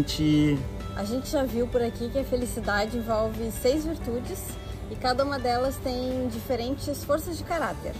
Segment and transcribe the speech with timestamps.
[0.00, 0.58] gente.
[0.96, 4.42] A gente já viu por aqui que a felicidade envolve seis virtudes
[4.90, 7.94] e cada uma delas tem diferentes forças de caráter.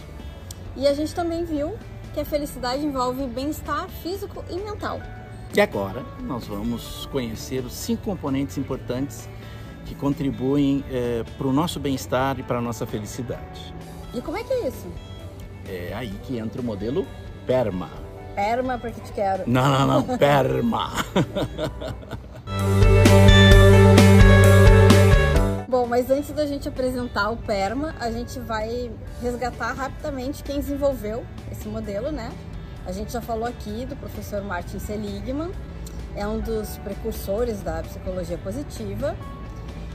[0.75, 1.75] E a gente também viu
[2.13, 5.01] que a felicidade envolve bem-estar físico e mental.
[5.55, 9.29] E agora nós vamos conhecer os cinco componentes importantes
[9.85, 13.73] que contribuem é, para o nosso bem-estar e para a nossa felicidade.
[14.13, 14.87] E como é que é isso?
[15.67, 17.05] É aí que entra o modelo
[17.45, 18.10] PERMA.
[18.41, 19.43] PERMA para que te quero.
[19.45, 20.89] Não, não, não, PERMA.
[25.67, 28.91] Bom, mas antes da gente apresentar o PERMA, a gente vai
[29.21, 32.31] resgatar rapidamente quem desenvolveu esse modelo, né?
[32.83, 35.51] A gente já falou aqui do professor Martin Seligman,
[36.15, 39.15] é um dos precursores da psicologia positiva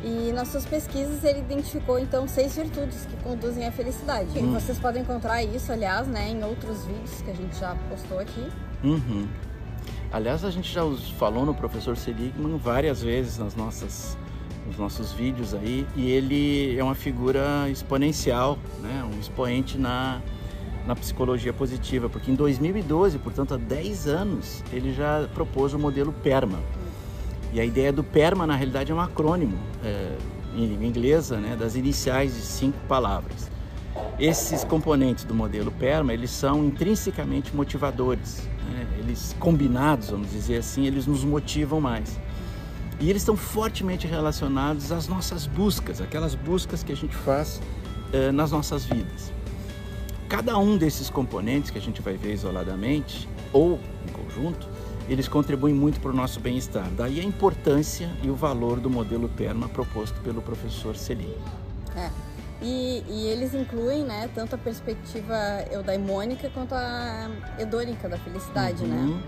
[0.05, 4.31] e nas suas pesquisas ele identificou então seis virtudes que conduzem à felicidade.
[4.39, 4.51] Hum.
[4.51, 8.19] E vocês podem encontrar isso, aliás, né, em outros vídeos que a gente já postou
[8.19, 8.47] aqui.
[8.85, 9.27] Uhum.
[10.13, 10.83] Aliás, a gente já
[11.19, 14.17] falou no professor Seligman várias vezes nas nossas
[14.67, 20.21] nos nossos vídeos aí e ele é uma figura exponencial, né, um expoente na
[20.87, 26.13] na psicologia positiva, porque em 2012, portanto há 10 anos, ele já propôs o modelo
[26.13, 26.61] PERMA.
[27.57, 30.15] E a ideia do PERMA, na realidade, é um acrônimo é,
[30.55, 33.51] em língua inglesa, né, das iniciais de cinco palavras.
[34.19, 38.47] Esses componentes do modelo PERMA, eles são intrinsecamente motivadores.
[38.71, 38.87] Né?
[38.99, 42.21] Eles, combinados, vamos dizer assim, eles nos motivam mais.
[43.01, 47.63] E eles estão fortemente relacionados às nossas buscas, aquelas buscas que a gente faz
[48.13, 49.33] é, nas nossas vidas.
[50.29, 54.69] Cada um desses componentes que a gente vai ver isoladamente ou em conjunto,
[55.09, 56.89] eles contribuem muito para o nosso bem-estar.
[56.97, 61.35] Daí a importância e o valor do modelo PERMA proposto pelo professor Selim.
[61.97, 62.11] É.
[62.63, 65.35] E, e, eles incluem né, tanto a perspectiva
[65.71, 68.97] eudaimônica quanto a hedônica da felicidade, né?
[68.97, 69.17] uhum.
[69.17, 69.23] né?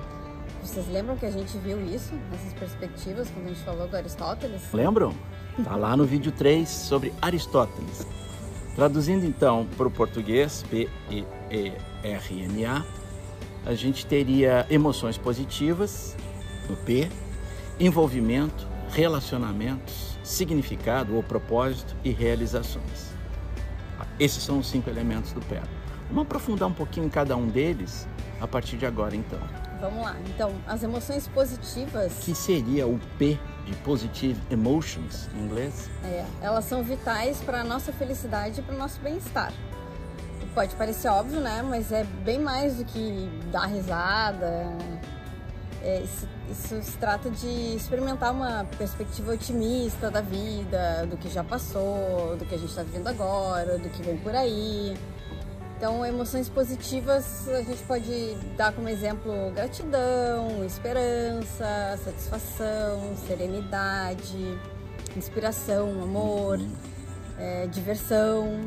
[0.63, 4.63] Vocês lembram que a gente viu isso, essas perspectivas, quando a gente falou do Aristóteles?
[4.73, 5.15] Lembram?
[5.63, 8.07] Tá lá no vídeo 3 sobre Aristóteles.
[8.75, 11.25] Traduzindo então para o português, P-E-E-R-M-A,
[13.69, 16.17] a gente teria emoções positivas,
[16.71, 17.07] no P,
[17.79, 23.13] envolvimento, relacionamentos, significado ou propósito e realizações.
[24.19, 25.63] Esses são os cinco elementos do PER.
[26.09, 28.09] Vamos aprofundar um pouquinho em cada um deles
[28.41, 29.39] a partir de agora, então.
[29.83, 30.17] Vamos lá.
[30.29, 32.15] Então, as emoções positivas.
[32.25, 35.91] Que seria o P de Positive Emotions em inglês.
[36.03, 39.53] É, elas são vitais para a nossa felicidade e para o nosso bem-estar.
[40.55, 41.63] Pode parecer óbvio, né?
[41.63, 44.77] Mas é bem mais do que dar risada.
[45.83, 51.45] É, isso, isso se trata de experimentar uma perspectiva otimista da vida, do que já
[51.45, 54.97] passou, do que a gente está vivendo agora, do que vem por aí.
[55.77, 64.59] Então, emoções positivas a gente pode dar como exemplo gratidão, esperança, satisfação, serenidade,
[65.17, 66.73] inspiração, amor, uhum.
[67.39, 68.67] é, diversão.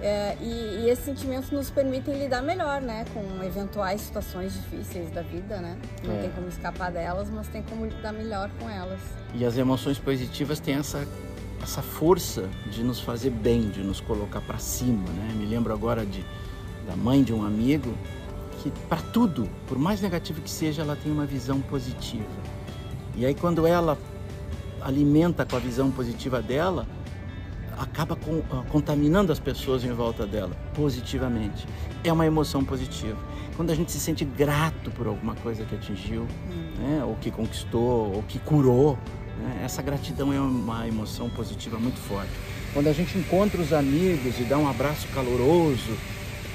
[0.00, 5.22] É, e, e, esses sentimentos nos permitem lidar melhor, né, com eventuais situações difíceis da
[5.22, 5.78] vida, né?
[6.04, 6.22] Não é.
[6.22, 9.00] tem como escapar delas, mas tem como lidar melhor com elas.
[9.34, 11.06] E as emoções positivas têm essa
[11.62, 15.32] essa força de nos fazer bem, de nos colocar para cima, né?
[15.34, 16.24] Me lembro agora de
[16.86, 17.92] da mãe de um amigo
[18.62, 22.24] que para tudo, por mais negativo que seja, ela tem uma visão positiva.
[23.16, 23.98] E aí quando ela
[24.80, 26.86] alimenta com a visão positiva dela,
[27.76, 31.66] acaba com, uh, contaminando as pessoas em volta dela positivamente.
[32.02, 33.18] É uma emoção positiva.
[33.56, 36.72] Quando a gente se sente grato por alguma coisa que atingiu, hum.
[36.78, 38.98] né, ou que conquistou, ou que curou,
[39.38, 39.60] né?
[39.64, 42.30] Essa gratidão é uma emoção positiva muito forte.
[42.72, 45.96] Quando a gente encontra os amigos e dá um abraço caloroso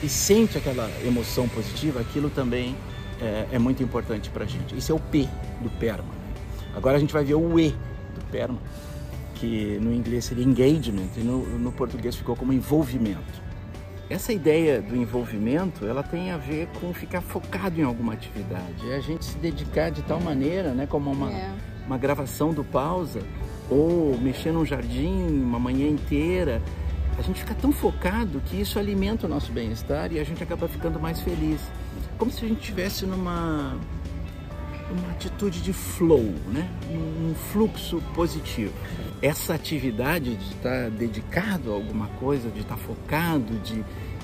[0.03, 2.75] e sente aquela emoção positiva, aquilo também
[3.19, 4.75] é, é muito importante para a gente.
[4.75, 5.27] Isso é o P
[5.61, 6.03] do PERMA.
[6.03, 6.33] Né?
[6.75, 8.57] Agora a gente vai ver o E do PERMA,
[9.41, 13.41] que no inglês seria engagement e no, no português ficou como envolvimento.
[14.07, 18.91] Essa ideia do envolvimento, ela tem a ver com ficar focado em alguma atividade.
[18.91, 21.51] É a gente se dedicar de tal maneira, né, como uma, é
[21.87, 23.21] uma gravação do pausa
[23.67, 26.61] ou mexer num jardim uma manhã inteira.
[27.17, 30.67] A gente fica tão focado que isso alimenta o nosso bem-estar e a gente acaba
[30.67, 31.59] ficando mais feliz.
[32.17, 33.75] Como se a gente estivesse numa
[34.91, 36.69] uma atitude de flow, né?
[36.89, 38.73] um fluxo positivo.
[39.21, 43.83] Essa atividade de estar dedicado a alguma coisa, de estar focado, de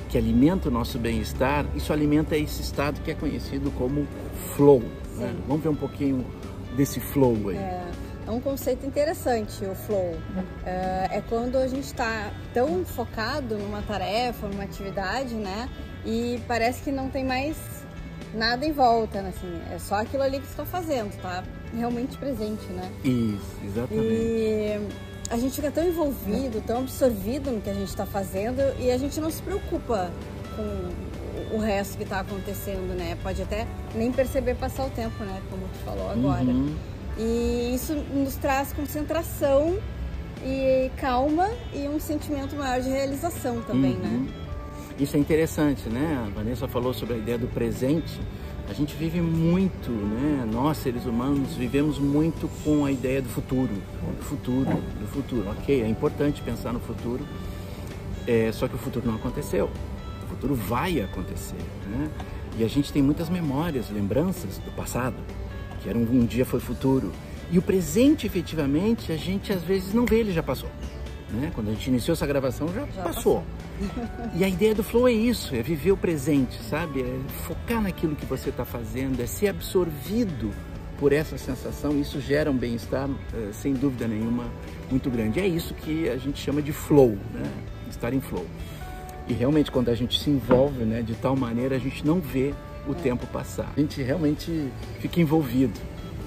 [0.09, 4.07] que alimenta o nosso bem-estar, isso alimenta esse estado que é conhecido como
[4.55, 4.81] flow.
[5.15, 5.35] Né?
[5.47, 6.25] Vamos ver um pouquinho
[6.75, 7.57] desse flow aí?
[7.57, 7.83] É,
[8.27, 10.17] é um conceito interessante o flow.
[10.65, 15.69] É, é quando a gente está tão focado numa tarefa, numa atividade, né?
[16.05, 17.57] E parece que não tem mais
[18.33, 19.29] nada em volta, né?
[19.29, 21.43] assim, é só aquilo ali que está fazendo, tá?
[21.75, 22.91] realmente presente, né?
[23.03, 24.05] Isso, exatamente.
[24.05, 24.87] E
[25.29, 28.97] a gente fica tão envolvido, tão absorvido no que a gente está fazendo e a
[28.97, 30.11] gente não se preocupa
[30.55, 33.17] com o resto que está acontecendo, né?
[33.21, 35.41] Pode até nem perceber passar o tempo, né?
[35.49, 36.43] Como tu falou agora.
[36.43, 36.75] Uhum.
[37.17, 39.77] E isso nos traz concentração
[40.43, 44.07] e calma e um sentimento maior de realização também, né?
[44.07, 44.23] uhum.
[44.23, 44.46] né?
[44.99, 46.25] Isso é interessante, né?
[46.25, 48.19] A Vanessa falou sobre a ideia do presente.
[48.67, 50.43] A gente vive muito, né?
[50.51, 55.49] Nós, seres humanos, vivemos muito com a ideia do futuro, do futuro, do futuro.
[55.51, 57.23] Ok, é importante pensar no futuro,
[58.25, 59.69] é, só que o futuro não aconteceu.
[60.23, 62.09] O futuro vai acontecer, né?
[62.57, 65.17] E a gente tem muitas memórias, lembranças do passado,
[65.79, 67.11] que era um, um dia foi futuro.
[67.51, 70.69] E o presente, efetivamente, a gente às vezes não vê, ele já passou.
[71.29, 71.51] Né?
[71.53, 73.43] Quando a gente iniciou essa gravação, já, já passou.
[73.81, 74.31] passou.
[74.33, 77.01] E a ideia do flow é isso, é viver o presente, sabe?
[77.01, 80.51] É focar naquilo que você está fazendo, é ser absorvido
[80.97, 81.99] por essa sensação.
[81.99, 84.45] Isso gera um bem-estar, eh, sem dúvida nenhuma,
[84.89, 85.39] muito grande.
[85.39, 87.51] É isso que a gente chama de flow, né?
[87.89, 88.45] Estar em flow.
[89.27, 92.53] E realmente, quando a gente se envolve né, de tal maneira, a gente não vê
[92.87, 92.95] o é.
[92.95, 93.71] tempo passar.
[93.75, 94.69] A gente realmente
[94.99, 95.77] fica envolvido.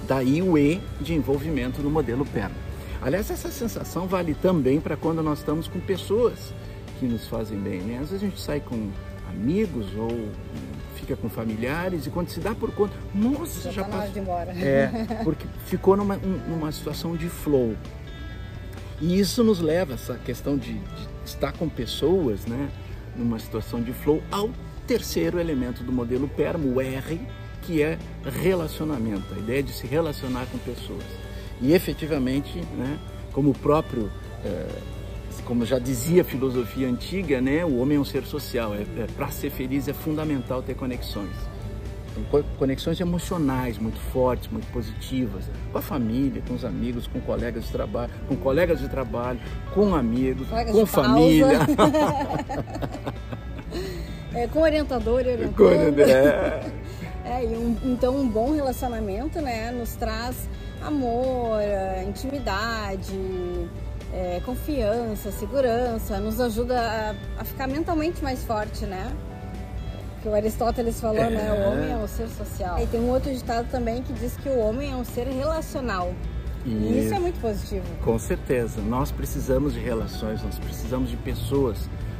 [0.07, 2.70] Daí o E de envolvimento no modelo PERMA.
[3.01, 6.53] Aliás, essa sensação vale também para quando nós estamos com pessoas
[6.99, 7.81] que nos fazem bem.
[7.81, 7.95] Né?
[7.95, 8.91] Às vezes a gente sai com
[9.27, 10.29] amigos ou
[10.95, 14.21] fica com familiares e quando se dá por conta, nossa, já, já tá passou.
[14.21, 14.51] embora.
[14.51, 14.89] É,
[15.23, 17.75] porque ficou numa, numa situação de flow.
[19.01, 22.69] E isso nos leva, essa questão de, de estar com pessoas, né,
[23.15, 24.51] numa situação de flow, ao
[24.85, 27.19] terceiro elemento do modelo PERMO, o R,
[27.63, 31.30] que é relacionamento, a ideia de se relacionar com pessoas.
[31.61, 32.97] E efetivamente, né,
[33.31, 34.11] como o próprio,
[34.43, 34.67] é,
[35.45, 38.73] como já dizia a filosofia antiga, né, o homem é um ser social.
[38.73, 41.35] É, é Para ser feliz é fundamental ter conexões.
[42.17, 47.65] Então, conexões emocionais muito fortes, muito positivas, com a família, com os amigos, com colegas
[47.65, 49.39] de trabalho, com colegas de trabalho,
[49.73, 51.59] com amigos, colegas com família.
[54.35, 55.99] é, com orientador e orientador.
[55.99, 56.71] É.
[57.23, 60.49] é, um, então um bom relacionamento né, nos traz
[60.83, 63.17] amor, eh, intimidade,
[64.13, 69.11] é, confiança, segurança, nos ajuda a, a, ficar mentalmente mais forte, né?
[70.21, 71.29] Que o Aristóteles falou, é.
[71.29, 71.51] né?
[71.51, 72.79] O homem é um ser social.
[72.79, 76.13] E tem um outro ditado também que diz que o homem é um ser relacional.
[76.65, 77.85] E, e isso é muito positivo.
[78.03, 78.81] Com certeza.
[78.81, 81.77] Nós precisamos de relações, nós precisamos de pessoas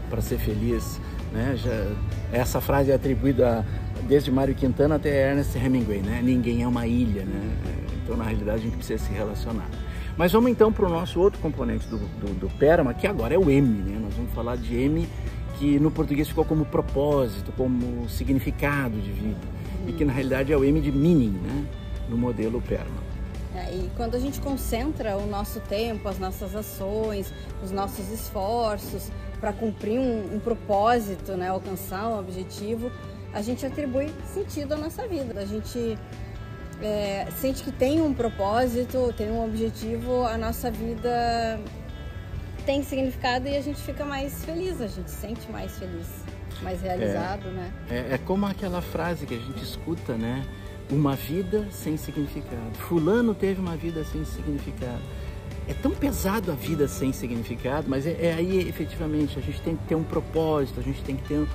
[0.10, 1.00] para ser feliz.
[1.32, 1.56] Né?
[1.56, 1.88] Já,
[2.38, 3.66] essa frase é atribuída
[4.08, 6.22] desde Mário Quintana até Ernest Hemingway, né?
[6.24, 7.81] Ninguém é uma ilha, né?
[8.12, 9.70] Então, na realidade, a gente precisa se relacionar.
[10.18, 13.38] Mas vamos então para o nosso outro componente do, do, do PERMA, que agora é
[13.38, 13.98] o M, né?
[14.04, 15.08] Nós vamos falar de M,
[15.58, 19.40] que no português ficou como propósito, como significado de vida.
[19.88, 21.66] E que na realidade é o M de meaning, né?
[22.10, 23.02] No modelo PERMA.
[23.56, 29.10] É, e quando a gente concentra o nosso tempo, as nossas ações, os nossos esforços
[29.40, 31.48] para cumprir um, um propósito, né?
[31.48, 32.92] Alcançar um objetivo,
[33.34, 35.40] a gente atribui sentido à nossa vida.
[35.40, 35.98] A gente
[36.82, 41.60] é, sente que tem um propósito, tem um objetivo, a nossa vida
[42.66, 46.08] tem significado e a gente fica mais feliz, a gente se sente mais feliz,
[46.62, 47.74] mais realizado, é, né?
[47.90, 50.46] É, é como aquela frase que a gente escuta, né?
[50.90, 52.74] Uma vida sem significado.
[52.78, 55.02] Fulano teve uma vida sem significado.
[55.68, 59.76] É tão pesado a vida sem significado, mas é, é aí efetivamente a gente tem
[59.76, 61.48] que ter um propósito, a gente tem que ter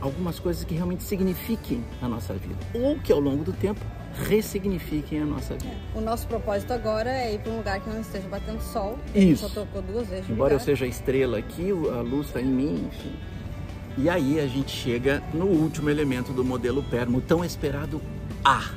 [0.00, 3.80] algumas coisas que realmente signifiquem a nossa vida, ou que ao longo do tempo
[4.26, 5.76] ressignifiquem a nossa vida.
[5.94, 8.98] O nosso propósito agora é ir para um lugar que não esteja batendo sol.
[9.14, 9.48] Isso.
[9.48, 10.28] Só tocou duas vezes.
[10.28, 13.12] Embora eu seja estrela aqui, a luz está em mim, enfim.
[13.96, 18.00] E aí a gente chega no último elemento do modelo PERMO, tão esperado
[18.44, 18.70] A,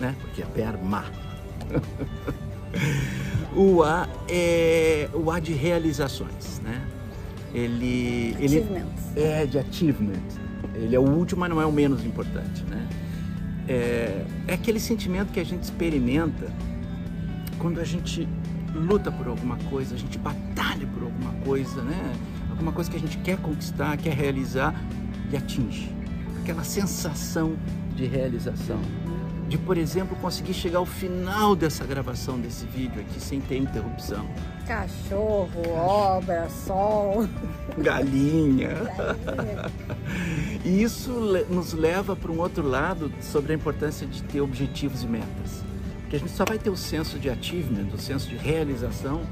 [0.00, 0.14] né?
[0.20, 1.04] Porque é PERMA.
[3.54, 6.86] o A é o A de realizações, né?
[7.52, 8.64] Ele, ele
[9.14, 10.22] é de achievement.
[10.74, 12.88] Ele é o último, mas não é o menos importante, né?
[13.68, 16.52] É, é aquele sentimento que a gente experimenta
[17.58, 18.28] quando a gente
[18.74, 22.12] luta por alguma coisa, a gente batalha por alguma coisa, né?
[22.50, 24.74] Alguma coisa que a gente quer conquistar, quer realizar
[25.30, 25.94] e atinge.
[26.42, 27.56] Aquela sensação
[27.94, 28.80] de realização.
[29.48, 34.26] De, por exemplo, conseguir chegar ao final dessa gravação desse vídeo aqui sem ter interrupção.
[34.66, 37.28] Cachorro, obra, sol.
[37.78, 38.68] Galinha.
[38.68, 39.70] Galinha.
[40.64, 41.10] E isso
[41.50, 45.62] nos leva para um outro lado sobre a importância de ter objetivos e metas.
[46.00, 49.22] Porque a gente só vai ter o senso de achievement, o senso de realização,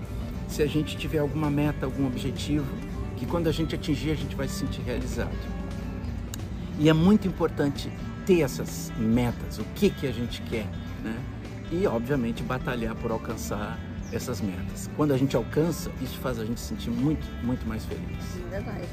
[0.46, 2.66] se a gente tiver alguma meta, algum objetivo,
[3.16, 5.30] que quando a gente atingir a gente vai se sentir realizado.
[6.78, 7.90] E é muito importante
[8.26, 10.66] ter essas metas, o que, que a gente quer,
[11.02, 11.16] né?
[11.72, 13.78] e, obviamente, batalhar por alcançar
[14.12, 14.90] essas metas.
[14.94, 18.24] Quando a gente alcança, isso faz a gente se sentir muito, muito mais feliz.
[18.50, 18.86] Verdade.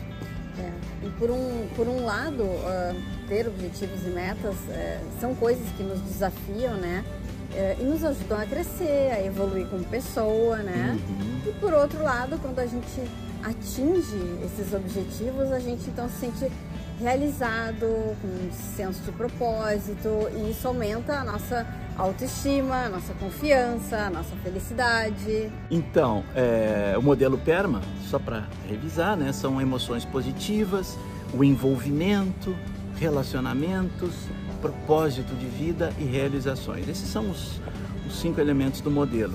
[0.59, 1.05] É.
[1.05, 5.83] E por um, por um lado, uh, ter objetivos e metas uh, são coisas que
[5.83, 7.03] nos desafiam, né?
[7.51, 10.99] Uh, e nos ajudam a crescer, a evoluir como pessoa, né?
[11.07, 11.41] Uhum.
[11.49, 13.01] E por outro lado, quando a gente
[13.43, 16.51] atinge esses objetivos, a gente então se sente
[16.99, 17.87] realizado,
[18.21, 21.65] com um senso de propósito e isso aumenta a nossa
[21.99, 25.51] autoestima, a nossa confiança, a nossa felicidade.
[25.69, 30.97] Então, é, o modelo PERMA, só para revisar, né, são emoções positivas,
[31.33, 32.55] o envolvimento,
[32.97, 34.13] relacionamentos,
[34.61, 36.87] propósito de vida e realizações.
[36.87, 37.61] Esses são os,
[38.07, 39.33] os cinco elementos do modelo.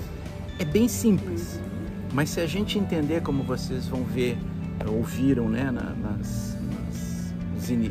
[0.57, 1.59] É bem simples,
[2.13, 4.37] mas se a gente entender como vocês vão ver,
[4.87, 6.55] ouviram né, nas,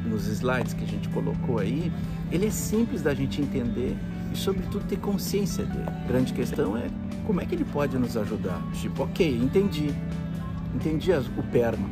[0.07, 1.93] nos slides que a gente colocou aí,
[2.31, 3.97] ele é simples da gente entender
[4.33, 5.85] e, sobretudo, ter consciência dele.
[5.87, 6.89] A grande questão é
[7.27, 8.63] como é que ele pode nos ajudar.
[8.73, 9.95] Tipo, ok, entendi,
[10.75, 11.89] entendi o PERMA.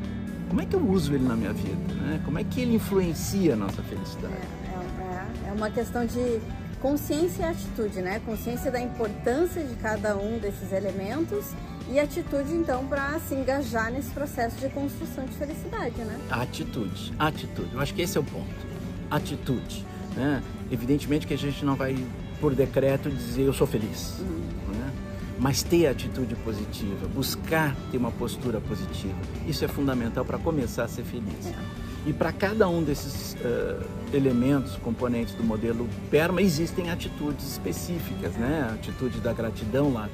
[0.49, 1.95] Como é que eu uso ele na minha vida?
[1.95, 2.21] Né?
[2.25, 4.35] Como é que ele influencia a nossa felicidade?
[4.35, 6.41] É, é, é uma questão de
[6.83, 8.21] consciência e atitude, né?
[8.27, 11.53] Consciência da importância de cada um desses elementos
[11.89, 16.19] e atitude, então, para se engajar nesse processo de construção de felicidade, né?
[16.31, 17.73] Atitude, atitude.
[17.73, 18.67] Eu acho que esse é o ponto.
[19.11, 19.87] Atitude.
[20.17, 20.43] Né?
[20.71, 21.97] Evidentemente que a gente não vai,
[22.43, 24.19] por decreto, dizer eu sou feliz.
[24.19, 24.75] Uhum.
[24.75, 24.93] Né?
[25.39, 29.15] Mas ter atitude positiva, buscar ter uma postura positiva.
[29.47, 31.47] Isso é fundamental para começar a ser feliz.
[31.47, 31.83] É.
[32.05, 33.81] E para cada um desses uh,
[34.13, 38.67] elementos, componentes do modelo PERMA, existem atitudes específicas, né?
[38.69, 40.09] A atitude da gratidão lá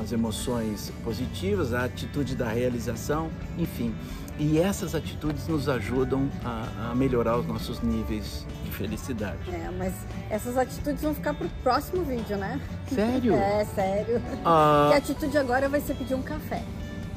[0.00, 3.94] as emoções positivas, a atitude da realização, enfim.
[4.38, 9.38] E essas atitudes nos ajudam a, a melhorar os nossos níveis de felicidade.
[9.48, 9.94] É, mas
[10.28, 12.60] essas atitudes vão ficar para o próximo vídeo, né?
[12.88, 13.34] Sério?
[13.44, 14.22] É, sério.
[14.44, 14.90] Ah...
[14.92, 16.64] a atitude agora vai ser pedir um café.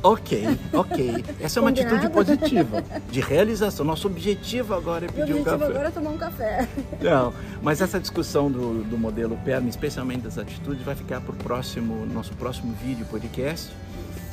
[0.08, 1.26] Ok, ok.
[1.42, 1.96] Essa é uma Combinado?
[1.96, 3.86] atitude positiva, de realização.
[3.86, 5.52] Nosso objetivo agora é pedir um café.
[5.52, 6.68] O objetivo agora é tomar um café.
[7.02, 11.36] Não, mas essa discussão do, do modelo PERM, especialmente das atitudes, vai ficar para o
[11.36, 13.70] próximo, nosso próximo vídeo, podcast.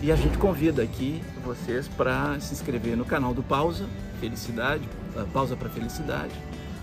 [0.00, 3.86] E a gente convida aqui vocês para se inscrever no canal do Pausa
[4.20, 6.34] Felicidade, uh, Pausa para Felicidade.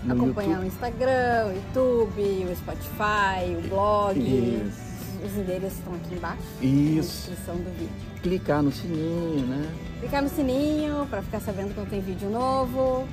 [0.06, 0.64] Acompanhar YouTube.
[0.64, 4.18] o Instagram, o YouTube, o Spotify, o blog.
[4.18, 4.91] Isso
[5.24, 6.42] os endereços estão aqui embaixo.
[6.60, 7.30] Isso.
[7.30, 7.90] Na descrição do vídeo.
[8.22, 9.70] Clicar no sininho, né?
[10.00, 13.06] Clicar no sininho para ficar sabendo quando tem vídeo novo.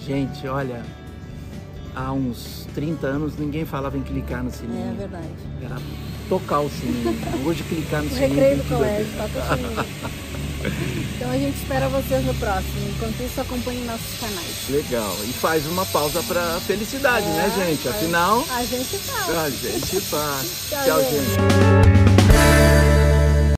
[0.00, 0.82] Gente, olha,
[1.94, 4.92] há uns 30 anos ninguém falava em clicar no sininho.
[4.92, 5.28] É verdade.
[5.62, 5.76] Era
[6.28, 7.16] tocar o sininho.
[7.44, 8.28] Hoje clicar no sininho.
[8.28, 9.97] Recreio do colégio, toca o sininho.
[11.16, 12.90] Então a gente espera vocês no próximo.
[12.90, 14.68] Enquanto isso, acompanhe nossos canais.
[14.68, 15.16] Legal.
[15.24, 17.88] E faz uma pausa para felicidade, né, é, né, gente?
[17.88, 18.44] Afinal.
[18.50, 19.36] A gente faz.
[19.36, 20.48] A gente faz.
[20.70, 21.14] Tchau, Tchau gente.
[21.14, 21.87] gente.